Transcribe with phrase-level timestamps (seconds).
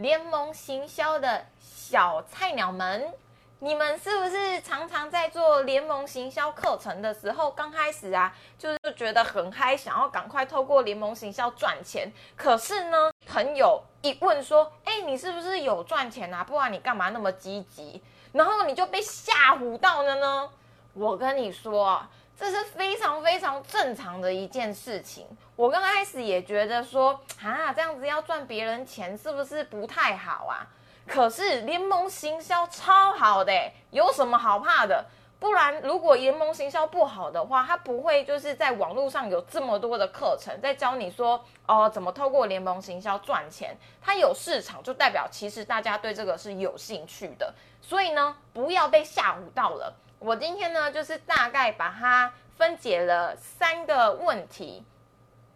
[0.00, 3.12] 联盟行销的小菜鸟们，
[3.58, 12.10] 你们是不是常常在做联盟行销课程的时候，刚开始啊，就是觉得很嗨，想要赶快透过联盟行销赚钱？
[12.34, 16.42] 可是呢，朋友一问说：“哎，你是不是有赚钱啊？
[16.42, 20.48] 不然你干嘛那么积极？”然后你就被吓唬到了呢？
[20.94, 22.02] 我跟你说。
[22.40, 25.26] 这是非常非常正常的一件事情。
[25.56, 30.66] 我刚开始也觉得说，啊，这样子要赚别人钱是不是不太好啊？
[31.06, 33.52] 可是联盟行销超好的，
[33.90, 35.04] 有什么好怕的？
[35.38, 43.76] 不然如果联盟行销不好的话，他不会就是在网络上有这么多的课程在教你说，哦，怎么透过联盟行销赚钱？
[44.00, 47.52] 它有市场，就代表其实大家对这个是有兴趣的。
[47.82, 49.94] 所以呢，不要被吓唬到了。
[50.22, 54.84] 我今天呢，就是大概把它分解了三个问题。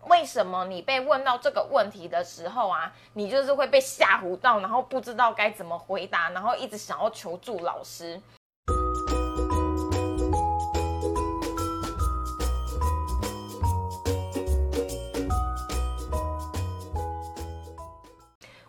[0.06, 8.18] 为什么你被问到这个问题的时候啊，你就是会被吓唬到，然后不知道该怎么回答，然后一直想要求助老师。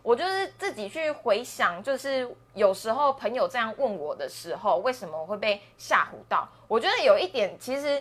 [0.03, 6.48] 我就是己去回想，就是有时候朋友这样问我的时候，为什么我会被吓唬到？
[6.67, 8.00] 我觉得有一点，其实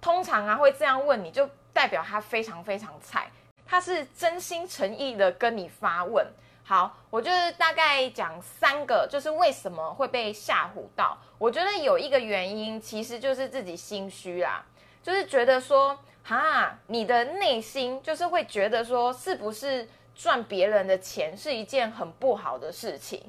[0.00, 3.30] 通常啊会这样问你，就代表他非常非常菜，
[3.64, 6.26] 他是真心诚意的跟你发问。
[6.64, 11.16] 好，我就是大概讲三个，就是为什么会被吓唬到。
[11.38, 14.64] 我觉得有一个原因，其实就是自己心虚啦，
[15.02, 19.88] 就是觉得说，哈，你的内心就是会觉得说，是不是？
[20.18, 23.22] 赚别人的钱是一件很不好的事情，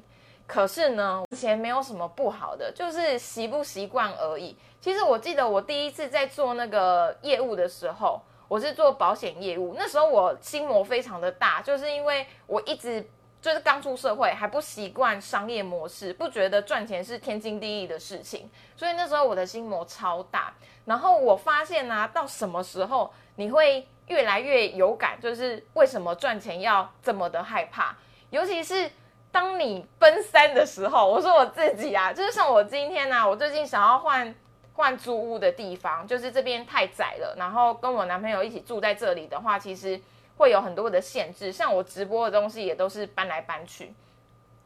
[0.44, 4.56] 可是呢，钱没有什么不好的，就是习不习惯而已。
[4.80, 13.08] 其实我记得我第一次在做那个业务的时候，我是做保险业务，那时候我心魔非常的大，就是因为我一直
[13.40, 20.52] 就是刚出社会，还不习惯商业模式，不觉得赚钱是天经地义的事情，所以那时候我的心魔超大。
[20.84, 23.86] 然后我发现呢，到什么时候你会？
[24.10, 27.94] 越来越有感，就是为什么赚钱要这么的害怕？
[28.30, 28.90] 尤其是
[29.30, 34.34] 当你奔三的时候，我说我自己啊，就是像我今天呢，我最近想要换
[34.72, 40.00] 换租屋的地方，就是这边太窄了，然后跟我男朋友一起住在这里的话，其实
[40.40, 43.94] 会有很多的限制，像我直播的东西也都是搬来搬去。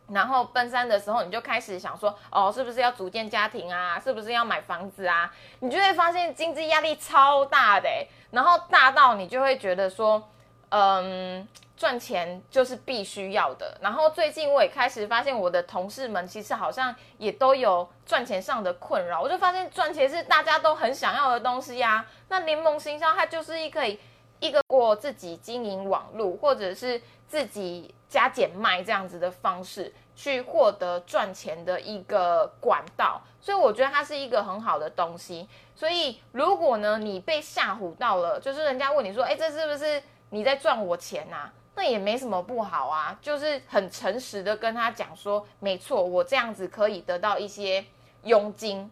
[0.09, 3.99] 然后奔三的时候，你就开始想说，哦，是不是要组建家庭啊？
[3.99, 5.35] 是不是要买房子啊？
[5.59, 7.89] 你就会发现经济压力超大的，
[8.31, 10.23] 然后大到你就会觉得说，
[10.69, 13.77] 嗯，赚钱就是必须要的。
[13.81, 19.21] 然后最近我也开始发现，我的同事们其实好像也都有赚钱上的困扰。
[19.21, 22.07] 我就发现赚钱是大家都很想要的东西呀。
[22.29, 23.99] 那联盟行销它就是一可以
[24.41, 27.95] 一个过自己经营网络，或者是自己。
[28.07, 35.49] 加减卖这样子的方式去获得赚钱的一个管道，所以我觉得它是一个很好的东西。
[35.75, 40.01] 所以如果呢你被吓唬到了，就是人家问你说，哎，这是不是
[40.31, 41.53] 你在赚我钱啊？
[41.75, 47.85] 那也没什么不好啊，就是很诚实的跟他讲说，没错，我这样子可以得到一些
[48.23, 48.89] 佣金，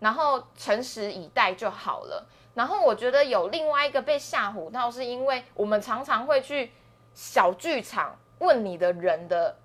[0.00, 2.26] 然后诚实以待就好了。
[2.54, 6.72] 然后我觉得有另外一个被吓唬到，是因为我们常常会去
[7.14, 8.16] 小剧场。
[8.38, 9.56] 问你的人的，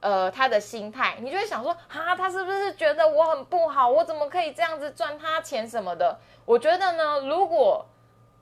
[0.00, 3.86] 呃，他的心态，你就会想说，哈，他是不是觉得我很不好？
[3.86, 6.18] 我怎么可以这样子赚他钱什么的？
[6.46, 7.84] 我觉得呢，如果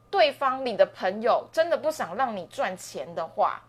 [0.09, 3.61] 对方你的朋友真的不想让你赚钱的话，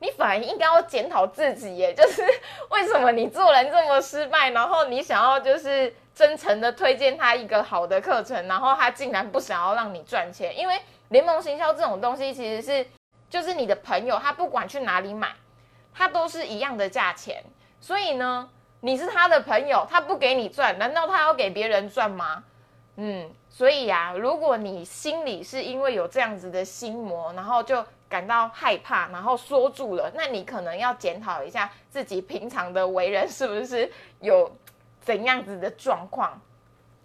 [0.00, 2.22] 你反而应该要检讨自己，耶，就是
[2.68, 12.86] 为什么你做人这么失败，然后你想要就是真诚的推荐他一个好的课程，然后他竟然不想要让你赚钱，因为联盟行销这种东西其实是，
[13.30, 15.30] 就是你的朋友他不管去哪里买。
[15.94, 17.42] 他都是一样的价钱，
[17.80, 18.48] 所以呢，
[18.80, 22.44] 你是他的朋友，他不给你赚，难道他要给别人赚吗？
[22.96, 33.90] 嗯，所以呀，如果你心里是因为有这样子的心魔，然后就感到害怕，然后缩住了，那你可能要检讨一下自己平常的为人是不是
[34.20, 34.50] 有
[35.00, 36.40] 怎样子的状况。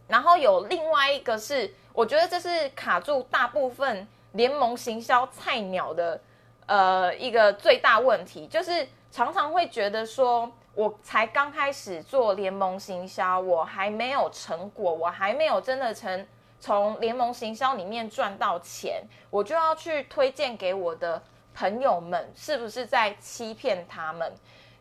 [0.08, 6.22] 然后有另外一个是，我觉得这是卡住大部分联盟行销菜鸟的。
[6.68, 16.26] 呃，一个最大问题就是常常会觉得说，我才刚开始做联盟行销，我还没有成果，我还没有真的从
[16.60, 21.22] 从联盟行销里面赚到钱，我就要去推荐给我的
[21.54, 24.34] 朋友们，是不是在欺骗他们？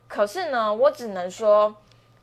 [0.08, 1.76] 可是呢，我只能说，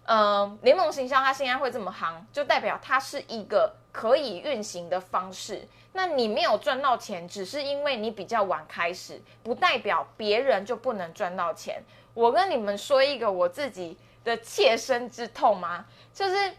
[0.06, 5.68] 嗯，联盟行销它现在会这么行，就代表它是一个可以运行的方式。
[5.94, 11.84] 那你没有赚到钱，只是因为你比较晚开始，不代表别人就不能赚到钱。
[12.14, 15.86] 我跟你们说一个我自己的切身之痛吗？
[16.14, 16.52] 就是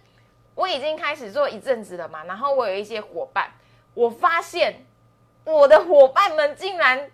[0.55, 3.51] 我已经开始做一阵子了嘛，然后我有一些伙伴，
[3.95, 4.85] 我发现
[5.45, 7.11] 我的伙伴们竟然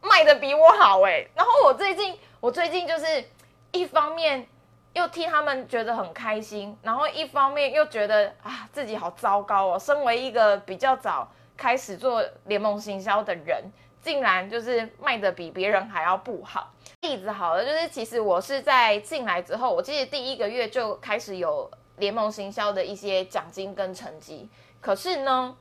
[0.00, 3.24] 卖的比我好哎，然后我最近我最近就是
[3.72, 4.46] 一方面
[4.92, 11.28] 又替他们觉得很开心，然后一方面又觉得啊自己好糟糕哦，身为一个比较早。
[11.60, 13.64] 开始做联盟行销的人，
[14.00, 16.72] 竟然就是卖的比别人还要不好。
[17.00, 24.48] 例子好了，就是其实我是在进来之后，我记得第一个月就开始有联盟行销的一些奖金跟成绩。
[24.80, 25.56] 可是呢，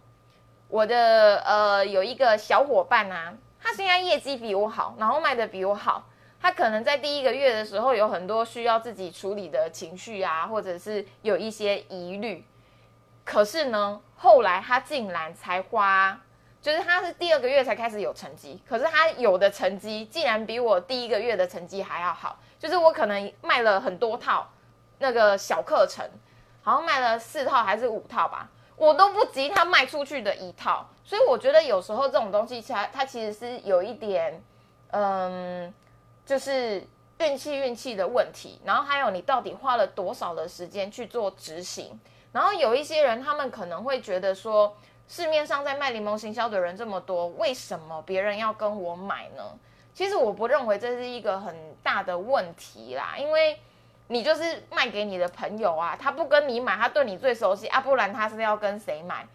[0.68, 6.04] 我的呃有一个小伙伴啊，他现在业绩比我好，然后卖的比我好。
[6.40, 12.46] 他可能在第一个月的时候有很多需要自己处理的情绪啊，或者是有一些疑虑。
[13.26, 16.18] 可是呢，后来他竟然才花，
[16.62, 22.40] 就是他是第二个月才开始有成绩，可是他有的成绩竟然比我第一个月的成绩还要好。
[22.58, 24.48] 就是我可能卖了很多套
[25.00, 26.04] 那个小课程，
[26.62, 30.88] 好像卖了四套还是五套吧，我都不及他卖出去的一套。
[31.04, 34.42] 所以我觉得有时候这种东西，它它其实是有一点，
[34.92, 35.74] 嗯，
[36.28, 36.86] 就是
[37.18, 38.62] 运气运气的问题。
[38.64, 42.00] 然后还有你到底花了多少的时间去做执行。
[42.32, 44.78] 然后有一些人，他们可能会觉得说，
[45.08, 49.44] 市面上在卖柠檬行销的人这么多，为什么别人要跟我买呢？
[49.94, 53.58] 其实我不认为这是一个很大的问题啦，因为
[54.10, 59.26] 你就是卖给你的朋友啊，他不跟你买，他对你最熟悉啊，不然他是要跟谁买？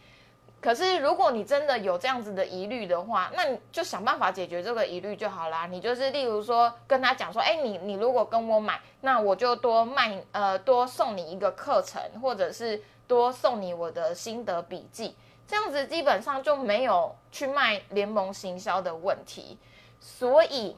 [0.62, 5.66] 可是如果你真的有这样子的疑虑的话，那你就想办法解决这个疑虑就好啦。
[5.66, 15.16] 你就是例如说跟他讲说，哎，你你如果跟我买，那我就多卖呃多送你一个课程，或者是多送你我的心得笔记，
[15.48, 19.58] 这样子基本上就没有去卖联盟行销的问题。
[19.98, 20.76] 所以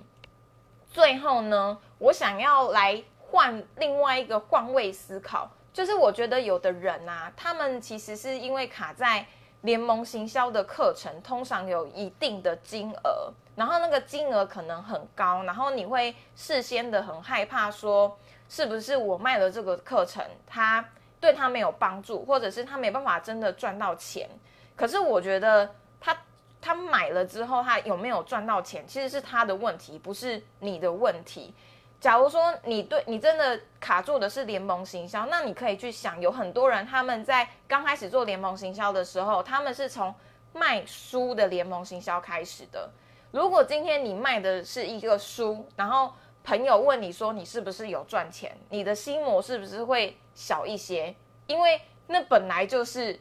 [0.90, 9.26] 最后呢，我想要来换另外一个换位思考，就是我觉得有的人啊，他们其实是因为卡在。
[9.64, 18.14] 联盟行销的课程通常有一定的金额，然后那个金额可能很高，然后你会事先的很害怕说，
[18.48, 20.84] 是不是我卖了这个课程，他
[21.18, 24.28] 对他没有帮助，或者是他没办法真的赚到钱。
[24.76, 26.14] 可是我觉得他
[26.60, 31.54] 他买了之后，他有没有赚到钱，其实是他的问题，不是你的问题。
[32.04, 40.14] 假如说你对你真的卡住的是联盟行销，那你可以去想，有很多人他们在刚开始做联盟行销的时候，他们是从
[40.52, 42.90] 卖书的联盟行销开始的。
[43.30, 46.12] 如果今天你卖的是一个书，然后
[46.44, 51.16] 朋友问你说你是不是有赚钱，你的心魔是不是会小一些？
[51.46, 53.18] 因为那本来就是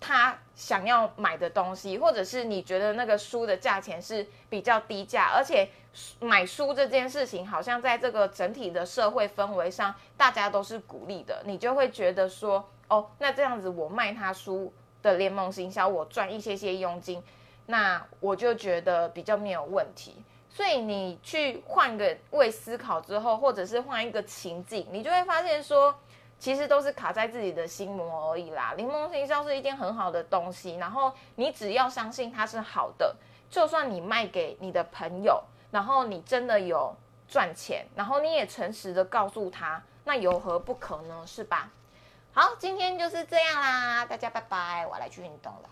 [0.00, 5.68] 他想要买的东西，或者是你觉得那个书的价钱是比较低价，而且。
[6.20, 14.70] 买书这件事情，好像在这个整体的社会氛围上，大家都是鼓励的，你就会觉得说，哦，那这样子我卖他书
[15.02, 17.22] 的联盟行销，我赚一些些佣金，
[17.64, 20.22] 那我就觉得比较没有问题。
[20.50, 25.98] 所以你去换个位思考之后，或者是换一个情境，你就会发现说，
[26.38, 28.74] 其实都是卡在自己的心魔而已啦。
[28.76, 33.14] 柠檬行销是一件很好的东西，然后你只要相信它是好的，
[33.50, 35.42] 就算你卖给你的朋友。
[35.72, 36.94] 然后你真的有
[37.28, 41.24] 赚钱，然后你也诚实的告诉他，那有何不可呢？
[41.26, 41.68] 是吧？
[42.32, 45.68] 好，今天就是这样啦，大家拜拜，我来去运动了。